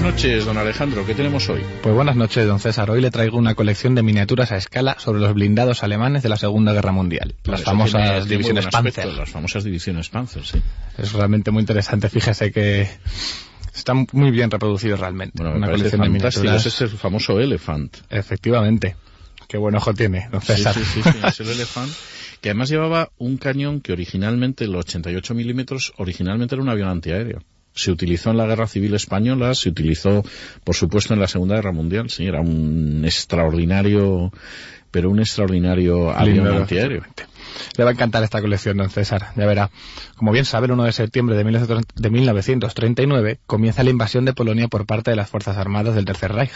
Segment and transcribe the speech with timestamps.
[0.00, 1.04] Buenas noches, don Alejandro.
[1.04, 1.60] ¿Qué tenemos hoy?
[1.82, 2.90] Pues buenas noches, don César.
[2.90, 6.38] Hoy le traigo una colección de miniaturas a escala sobre los blindados alemanes de la
[6.38, 7.34] Segunda Guerra Mundial.
[7.44, 9.08] Las famosas divisiones Panzer.
[9.08, 10.62] las famosas divisiones Panzer, sí.
[10.96, 12.08] Es realmente muy interesante.
[12.08, 12.88] Fíjese que
[13.74, 15.34] están muy bien reproducidos realmente.
[15.36, 16.64] Bueno, una colección de miniaturas.
[16.64, 17.98] Es el famoso Elephant.
[18.08, 18.96] Efectivamente.
[19.48, 20.72] Qué buen ojo tiene, don César.
[20.72, 21.92] Sí, sí, sí, es el Elephant.
[22.40, 27.42] Que además llevaba un cañón que originalmente, el 88 milímetros, originalmente era un avión antiaéreo
[27.80, 30.22] se utilizó en la Guerra Civil Española, se utilizó,
[30.64, 32.10] por supuesto, en la Segunda Guerra Mundial.
[32.10, 34.32] Sí, era un extraordinario,
[34.90, 37.04] pero un extraordinario avión antiaéreo.
[37.76, 39.32] Le va a encantar esta colección, don César.
[39.36, 39.70] Ya verá.
[40.16, 44.86] Como bien sabe, el 1 de septiembre de 1939 comienza la invasión de Polonia por
[44.86, 46.52] parte de las Fuerzas Armadas del Tercer Reich.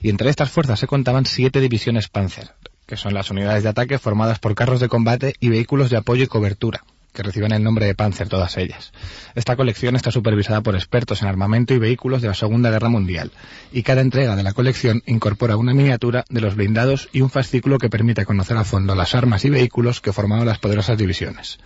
[0.00, 2.50] Y entre estas fuerzas se contaban siete divisiones Panzer,
[2.86, 6.24] que son las unidades de ataque formadas por carros de combate y vehículos de apoyo
[6.24, 8.92] y cobertura que reciben el nombre de Panzer todas ellas.
[9.34, 13.30] Esta colección está supervisada por expertos en armamento y vehículos de la Segunda Guerra Mundial,
[13.72, 17.78] y cada entrega de la colección incorpora una miniatura de los blindados y un fascículo
[17.78, 21.58] que permite conocer a fondo las armas y vehículos que formaban las poderosas divisiones.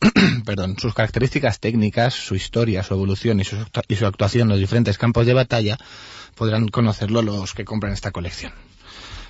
[0.44, 3.56] Perdón, sus características técnicas, su historia, su evolución y su,
[3.88, 5.78] y su actuación en los diferentes campos de batalla
[6.34, 8.52] podrán conocerlo los que compran esta colección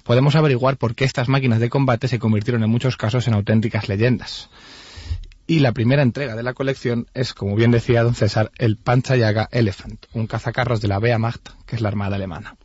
[0.09, 3.91] podemos averiguar por qué estas máquinas de combate se convirtieron en muchos casos en auténticas
[3.91, 4.49] leyendas.
[5.51, 9.49] Y la primera entrega de la colección es, como bien decía don César, el Panchayaga
[9.51, 12.59] Elephant, un cazacarros de la Wehrmacht, que es la armada alemana.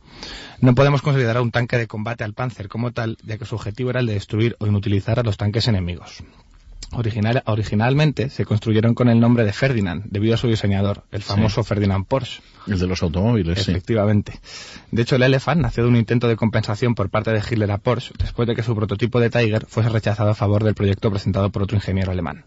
[0.60, 3.88] No podemos considerar un tanque de combate al Panzer como tal, ya que su objetivo
[3.88, 6.22] era el de destruir o inutilizar a los tanques enemigos.
[7.46, 12.04] originalmente se construyeron con el nombre de Ferdinand, debido a su diseñador, el famoso Ferdinand
[12.06, 12.42] Porsche.
[12.66, 14.38] El de los automóviles, Efectivamente.
[14.90, 17.78] De hecho, el Elephant nació de un intento de compensación por parte de Hitler a
[17.78, 21.48] Porsche, después de que su prototipo de Tiger fuese rechazado a favor del proyecto presentado
[21.48, 22.44] por otro ingeniero alemán.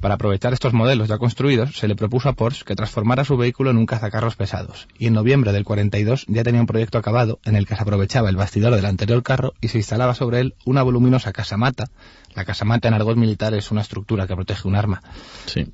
[0.00, 3.70] Para aprovechar estos modelos ya construidos, se le propuso a Porsche que transformara su vehículo
[3.70, 7.54] en un cazacarros pesados, y en noviembre del 42 ya tenía un proyecto acabado en
[7.54, 10.82] el que se aprovechaba el bastidor del anterior carro y se instalaba sobre él una
[10.82, 11.90] voluminosa casamata.
[12.34, 15.02] La casamata en argot militar es una estructura que protege un arma,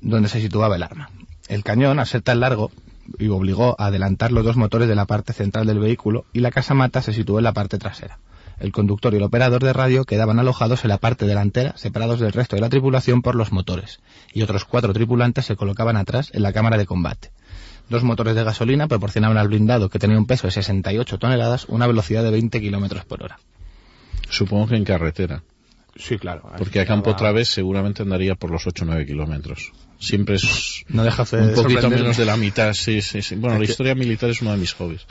[0.01, 1.09] donde se situaba el arma.
[1.47, 2.71] El cañón, al ser tan largo,
[3.17, 6.51] y obligó a adelantar los dos motores de la parte central del vehículo y la
[6.51, 8.19] casamata se situó en la parte trasera.
[8.59, 12.33] El conductor y el operador de radio quedaban alojados en la parte delantera, separados del
[12.33, 13.99] resto de la tripulación por los motores,
[14.33, 17.31] y otros cuatro tripulantes se colocaban atrás en la cámara de combate.
[17.89, 21.87] Dos motores de gasolina proporcionaban al blindado, que tenía un peso de 68 toneladas, una
[21.87, 23.39] velocidad de 20 kilómetros por hora.
[24.29, 25.43] Supongo que en carretera.
[25.99, 26.49] Sí, claro.
[26.57, 29.71] Porque a campo otra vez seguramente andaría por los 8 o 9 kilómetros.
[29.99, 33.35] Siempre es no deja un poquito menos de la mitad, sí, sí, sí.
[33.35, 35.05] Bueno, la historia militar es uno de mis hobbies.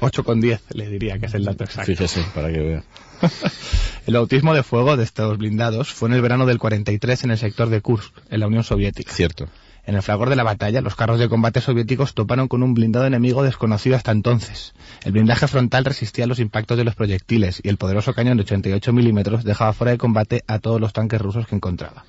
[0.00, 1.92] 8 con 10, le diría que es el dato exacto.
[1.92, 2.84] Fíjese, para que vea.
[4.06, 7.38] el bautismo de fuego de estos blindados fue en el verano del 43 en el
[7.38, 9.12] sector de Kursk, en la Unión Soviética.
[9.12, 9.48] Cierto.
[9.86, 13.06] En el fragor de la batalla, los carros de combate soviéticos toparon con un blindado
[13.06, 14.72] enemigo desconocido hasta entonces.
[15.04, 18.92] El blindaje frontal resistía los impactos de los proyectiles y el poderoso cañón de 88
[18.92, 22.04] milímetros dejaba fuera de combate a todos los tanques rusos que encontraba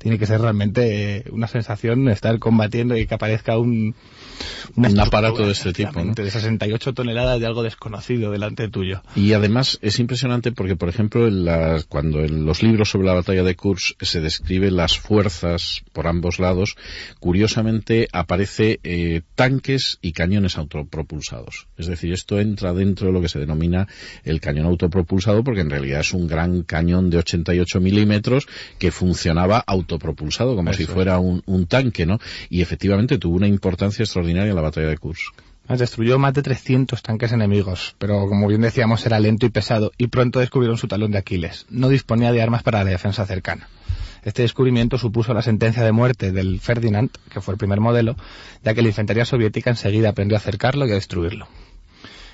[0.00, 3.94] tiene que ser realmente eh, una sensación estar combatiendo y que aparezca un,
[4.74, 6.02] un aparato de este tipo.
[6.02, 6.14] ¿no?
[6.14, 9.02] De 68 toneladas de algo desconocido delante tuyo.
[9.14, 13.42] Y además es impresionante porque, por ejemplo, en cuando en los libros sobre la batalla
[13.42, 16.76] de Kursk se describen las fuerzas por ambos lados,
[17.18, 21.68] curiosamente aparece eh, tanques y cañones autopropulsados.
[21.76, 23.88] Es decir, esto entra dentro de lo que se denomina
[24.24, 28.46] el cañón autopropulsado porque en realidad es un gran cañón de 88 milímetros
[28.78, 32.18] que funcionaba autopropulsado propulsado como si fuera un, tanque, ¿no?
[32.48, 35.34] Y efectivamente tuvo una importancia extraordinaria en la batalla de Kursk.
[35.68, 40.08] Destruyó más de 300 tanques enemigos, pero como bien decíamos era lento y pesado y
[40.08, 41.66] pronto descubrieron su talón de Aquiles.
[41.70, 43.68] No disponía de armas para la defensa cercana.
[44.22, 48.16] Este descubrimiento supuso la sentencia de muerte del Ferdinand, que fue el primer modelo,
[48.62, 51.48] ya que la infantería soviética enseguida aprendió a acercarlo y a destruirlo.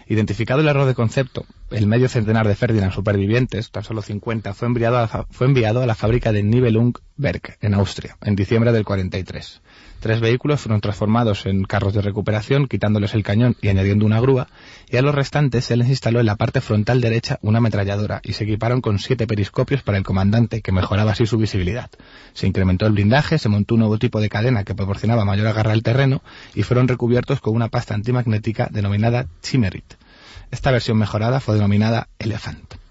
[0.08, 4.68] Identificado el error de concepto, el medio centenar de Ferdinand supervivientes, tan solo 50, fue
[4.68, 6.44] enviado a, fue enviado a la fábrica de
[7.18, 9.62] Nibelungberg, en Austria, en diciembre del 43.
[10.00, 14.48] Tres vehículos fueron transformados en carros de recuperación, quitándoles el cañón y añadiendo una grúa,
[14.90, 18.34] y a los restantes se les instaló en la parte frontal derecha una ametralladora y
[18.34, 21.90] se equiparon con siete periscopios para el comandante, que mejoraba así su visibilidad.
[22.34, 25.72] Se incrementó el blindaje, se montó un nuevo tipo de cadena que proporcionaba mayor agarre
[25.72, 26.22] al terreno
[26.54, 29.94] y fueron recubiertos con una pasta antimagnética denominada Chimerit.
[30.50, 32.85] Esta versión mejorada fue denominada Elephant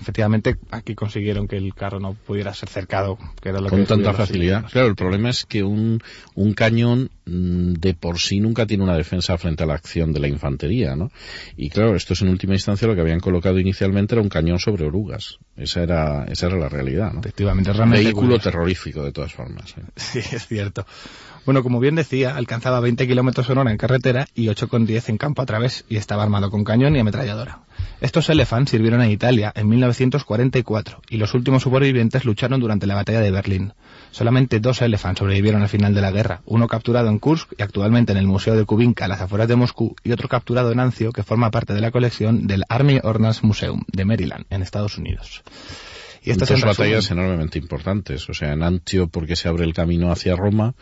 [0.00, 4.12] efectivamente aquí consiguieron que el carro no pudiera ser cercado que era lo con tanta
[4.12, 4.64] facilidad.
[4.70, 6.00] claro el problema es que un,
[6.34, 10.20] un cañón mm, de por sí nunca tiene una defensa frente a la acción de
[10.20, 11.10] la infantería no
[11.56, 14.58] y claro esto es en última instancia lo que habían colocado inicialmente era un cañón
[14.58, 17.20] sobre orugas Esa era, esa era la realidad, ¿no?
[17.20, 18.04] Efectivamente, realmente.
[18.04, 18.50] Vehículo curioso.
[18.50, 19.74] terrorífico, de todas formas.
[19.76, 19.82] ¿eh?
[19.96, 20.86] Sí, es cierto.
[21.46, 25.40] Bueno, como bien decía, alcanzaba 20 kilómetros por hora en carretera y 8,10 en campo
[25.40, 27.60] a través y estaba armado con cañón y ametralladora.
[28.00, 33.20] Estos Elephants sirvieron en Italia en 1944 y los últimos supervivientes lucharon durante la batalla
[33.20, 33.72] de Berlín.
[34.10, 38.12] Solamente dos Elephants sobrevivieron al final de la guerra, uno capturado en Kursk y actualmente
[38.12, 41.12] en el Museo de Kubinka a las afueras de Moscú y otro capturado en Anzio
[41.12, 45.42] que forma parte de la colección del Army Ordnance Museum de Maryland, en Estados Unidos.
[46.22, 48.28] Y estas son batallas enormemente importantes.
[48.28, 50.74] O sea, en Antio porque se abre el camino hacia Roma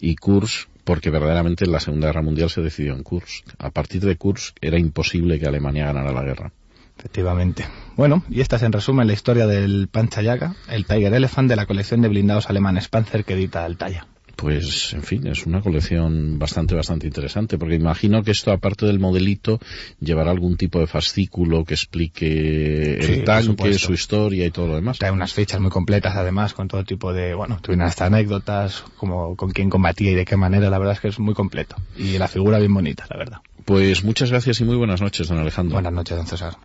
[0.00, 3.44] y Kursk porque verdaderamente en la Segunda Guerra Mundial se decidió en Kursk.
[3.58, 6.52] A partir de Kursk era imposible que Alemania ganara la guerra.
[6.98, 7.66] Efectivamente.
[7.96, 11.66] Bueno, y esta es en resumen la historia del Panchayaga, el Tiger Elephant de la
[11.66, 16.74] colección de blindados alemanes Panzer que edita Altaya pues en fin, es una colección bastante,
[16.74, 19.58] bastante interesante, porque imagino que esto, aparte del modelito,
[19.98, 24.98] llevará algún tipo de fascículo que explique el tanque, su historia y todo lo demás.
[25.02, 29.36] Hay unas fichas muy completas, además, con todo tipo de, bueno, tuvieron hasta anécdotas, como
[29.36, 31.76] con quién combatía y de qué manera, la verdad es que es muy completo.
[31.96, 33.38] Y la figura bien bonita, la verdad.
[33.64, 35.74] Pues muchas gracias y muy buenas noches, don Alejandro.
[35.74, 36.56] Buenas noches, don César.